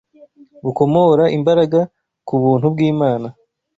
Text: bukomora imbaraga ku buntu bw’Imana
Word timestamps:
bukomora 0.63 1.23
imbaraga 1.37 1.79
ku 2.27 2.33
buntu 2.41 2.65
bw’Imana 2.73 3.27